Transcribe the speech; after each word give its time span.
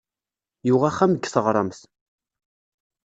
Yuɣ 0.67 0.81
axxam 0.89 1.11
deg 1.13 1.25
taɣremt. 1.27 1.79